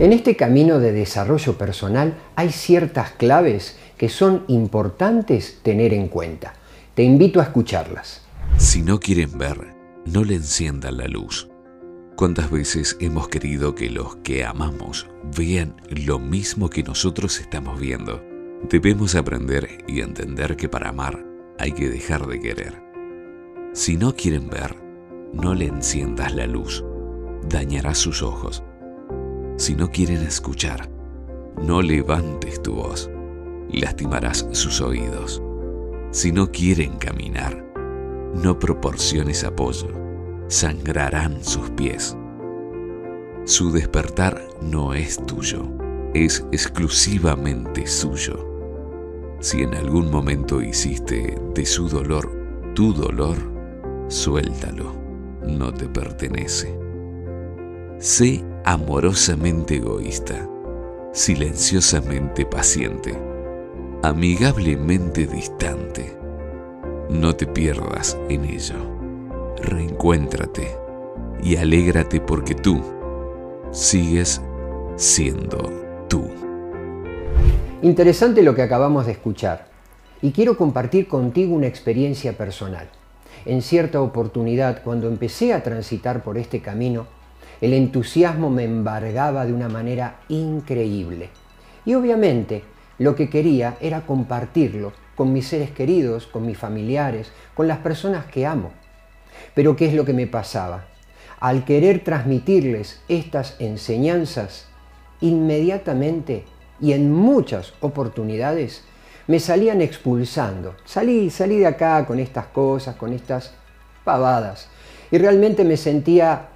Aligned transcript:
En 0.00 0.14
este 0.14 0.34
camino 0.34 0.80
de 0.80 0.92
desarrollo 0.92 1.58
personal 1.58 2.16
hay 2.34 2.52
ciertas 2.52 3.10
claves 3.10 3.76
que 3.98 4.08
son 4.08 4.44
importantes 4.48 5.58
tener 5.62 5.92
en 5.92 6.08
cuenta. 6.08 6.54
Te 6.94 7.02
invito 7.02 7.38
a 7.38 7.42
escucharlas. 7.42 8.22
Si 8.56 8.80
no 8.80 8.98
quieren 8.98 9.36
ver, 9.36 9.74
no 10.06 10.24
le 10.24 10.36
enciendan 10.36 10.96
la 10.96 11.06
luz. 11.06 11.50
¿Cuántas 12.16 12.50
veces 12.50 12.96
hemos 12.98 13.28
querido 13.28 13.74
que 13.74 13.90
los 13.90 14.16
que 14.16 14.42
amamos 14.42 15.06
vean 15.36 15.76
lo 15.90 16.18
mismo 16.18 16.70
que 16.70 16.82
nosotros 16.82 17.38
estamos 17.38 17.78
viendo? 17.78 18.22
Debemos 18.70 19.14
aprender 19.14 19.84
y 19.86 20.00
entender 20.00 20.56
que 20.56 20.70
para 20.70 20.88
amar 20.88 21.22
hay 21.58 21.72
que 21.72 21.90
dejar 21.90 22.26
de 22.26 22.40
querer. 22.40 22.82
Si 23.74 23.98
no 23.98 24.16
quieren 24.16 24.48
ver, 24.48 24.76
no 25.34 25.54
le 25.54 25.66
enciendas 25.66 26.34
la 26.34 26.46
luz. 26.46 26.82
Dañarás 27.50 27.98
sus 27.98 28.22
ojos. 28.22 28.62
Si 29.60 29.74
no 29.74 29.90
quieren 29.90 30.22
escuchar, 30.22 30.88
no 31.60 31.82
levantes 31.82 32.62
tu 32.62 32.76
voz. 32.76 33.10
Lastimarás 33.70 34.48
sus 34.52 34.80
oídos. 34.80 35.42
Si 36.12 36.32
no 36.32 36.50
quieren 36.50 36.96
caminar, 36.96 37.62
no 38.42 38.58
proporciones 38.58 39.44
apoyo. 39.44 39.88
Sangrarán 40.48 41.44
sus 41.44 41.68
pies. 41.72 42.16
Su 43.44 43.70
despertar 43.70 44.42
no 44.62 44.94
es 44.94 45.18
tuyo, 45.26 45.68
es 46.14 46.42
exclusivamente 46.52 47.86
suyo. 47.86 48.42
Si 49.40 49.60
en 49.60 49.74
algún 49.74 50.10
momento 50.10 50.62
hiciste 50.62 51.38
de 51.54 51.66
su 51.66 51.86
dolor 51.86 52.30
tu 52.74 52.94
dolor, 52.94 53.36
suéltalo, 54.08 54.94
no 55.46 55.70
te 55.70 55.86
pertenece. 55.86 56.74
Sé 57.98 58.42
amorosamente 58.64 59.76
egoísta, 59.76 60.48
silenciosamente 61.12 62.44
paciente, 62.46 63.16
amigablemente 64.02 65.26
distante. 65.26 66.16
No 67.08 67.34
te 67.34 67.46
pierdas 67.46 68.16
en 68.28 68.44
ello. 68.44 68.76
Reencuéntrate 69.62 70.76
y 71.42 71.56
alégrate 71.56 72.20
porque 72.20 72.54
tú 72.54 72.80
sigues 73.72 74.40
siendo 74.96 76.06
tú. 76.08 76.30
Interesante 77.82 78.42
lo 78.42 78.54
que 78.54 78.62
acabamos 78.62 79.06
de 79.06 79.12
escuchar 79.12 79.66
y 80.22 80.32
quiero 80.32 80.56
compartir 80.56 81.08
contigo 81.08 81.54
una 81.54 81.66
experiencia 81.66 82.36
personal. 82.36 82.88
En 83.46 83.62
cierta 83.62 84.02
oportunidad, 84.02 84.82
cuando 84.82 85.08
empecé 85.08 85.54
a 85.54 85.62
transitar 85.62 86.22
por 86.22 86.36
este 86.36 86.60
camino, 86.60 87.06
el 87.60 87.72
entusiasmo 87.72 88.50
me 88.50 88.64
embargaba 88.64 89.44
de 89.46 89.52
una 89.52 89.68
manera 89.68 90.20
increíble. 90.28 91.30
Y 91.84 91.94
obviamente 91.94 92.64
lo 92.98 93.14
que 93.14 93.30
quería 93.30 93.76
era 93.80 94.06
compartirlo 94.06 94.92
con 95.14 95.32
mis 95.32 95.48
seres 95.48 95.70
queridos, 95.70 96.26
con 96.26 96.46
mis 96.46 96.58
familiares, 96.58 97.32
con 97.54 97.68
las 97.68 97.78
personas 97.78 98.26
que 98.26 98.46
amo. 98.46 98.72
Pero 99.54 99.76
¿qué 99.76 99.86
es 99.86 99.94
lo 99.94 100.04
que 100.04 100.12
me 100.12 100.26
pasaba? 100.26 100.86
Al 101.38 101.64
querer 101.64 102.04
transmitirles 102.04 103.00
estas 103.08 103.56
enseñanzas, 103.58 104.66
inmediatamente 105.20 106.44
y 106.80 106.92
en 106.92 107.12
muchas 107.12 107.74
oportunidades 107.80 108.84
me 109.26 109.38
salían 109.38 109.80
expulsando. 109.80 110.74
Salí, 110.84 111.30
salí 111.30 111.58
de 111.58 111.66
acá 111.66 112.04
con 112.06 112.18
estas 112.18 112.46
cosas, 112.46 112.96
con 112.96 113.12
estas 113.12 113.52
pavadas. 114.02 114.68
Y 115.10 115.18
realmente 115.18 115.64
me 115.64 115.76
sentía, 115.76 116.48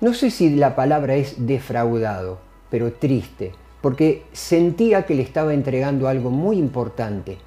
no 0.00 0.14
sé 0.14 0.30
si 0.30 0.50
la 0.50 0.76
palabra 0.76 1.16
es 1.16 1.46
defraudado, 1.46 2.38
pero 2.70 2.92
triste, 2.92 3.52
porque 3.80 4.22
sentía 4.32 5.06
que 5.06 5.14
le 5.14 5.22
estaba 5.22 5.54
entregando 5.54 6.06
algo 6.06 6.30
muy 6.30 6.56
importante 6.56 7.38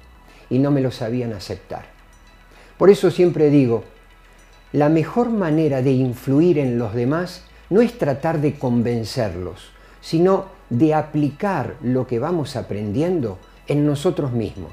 y 0.50 0.58
no 0.58 0.70
me 0.70 0.82
lo 0.82 0.90
sabían 0.90 1.32
aceptar. 1.32 1.86
Por 2.76 2.90
eso 2.90 3.10
siempre 3.10 3.48
digo, 3.48 3.84
la 4.72 4.88
mejor 4.88 5.30
manera 5.30 5.80
de 5.80 5.92
influir 5.92 6.58
en 6.58 6.78
los 6.78 6.94
demás 6.94 7.44
no 7.70 7.80
es 7.80 7.96
tratar 7.96 8.40
de 8.40 8.54
convencerlos, 8.54 9.70
sino 10.02 10.46
de 10.68 10.92
aplicar 10.92 11.76
lo 11.82 12.06
que 12.06 12.18
vamos 12.18 12.56
aprendiendo 12.56 13.38
en 13.66 13.86
nosotros 13.86 14.32
mismos. 14.32 14.72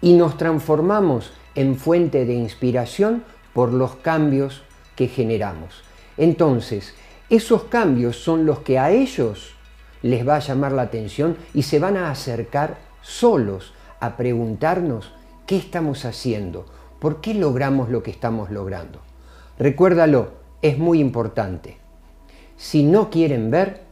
Y 0.00 0.12
nos 0.14 0.36
transformamos 0.36 1.32
en 1.54 1.76
fuente 1.76 2.24
de 2.24 2.34
inspiración 2.34 3.24
por 3.52 3.72
los 3.72 3.96
cambios 3.96 4.62
que 4.94 5.08
generamos. 5.08 5.82
Entonces, 6.22 6.94
esos 7.30 7.64
cambios 7.64 8.16
son 8.16 8.46
los 8.46 8.60
que 8.60 8.78
a 8.78 8.92
ellos 8.92 9.56
les 10.02 10.26
va 10.26 10.36
a 10.36 10.38
llamar 10.38 10.70
la 10.70 10.82
atención 10.82 11.36
y 11.52 11.62
se 11.62 11.80
van 11.80 11.96
a 11.96 12.12
acercar 12.12 12.78
solos 13.00 13.74
a 13.98 14.16
preguntarnos 14.16 15.12
qué 15.46 15.56
estamos 15.56 16.04
haciendo, 16.04 16.64
por 17.00 17.20
qué 17.20 17.34
logramos 17.34 17.88
lo 17.88 18.04
que 18.04 18.12
estamos 18.12 18.52
logrando. 18.52 19.00
Recuérdalo, 19.58 20.34
es 20.62 20.78
muy 20.78 21.00
importante. 21.00 21.78
Si 22.56 22.84
no 22.84 23.10
quieren 23.10 23.50
ver, 23.50 23.82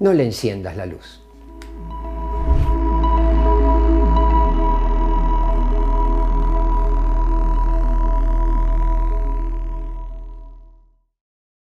no 0.00 0.12
le 0.12 0.24
enciendas 0.24 0.76
la 0.76 0.86
luz. 0.86 1.21